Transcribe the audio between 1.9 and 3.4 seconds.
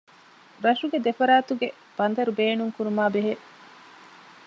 ބަނދަރު ބޭނުންކުރުމާ ބެހޭ